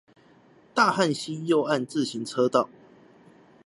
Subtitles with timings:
[0.73, 2.71] 大漢溪右岸自行車道